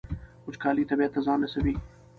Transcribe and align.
وچکالي 0.47 0.83
طبیعت 0.89 1.11
ته 1.15 1.19
زیان 1.25 1.39
رسوي. 1.41 1.75